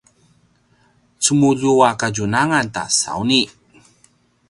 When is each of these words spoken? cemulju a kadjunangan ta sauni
cemulju 1.23 1.73
a 1.89 1.91
kadjunangan 2.01 2.65
ta 2.75 2.83
sauni 2.99 3.41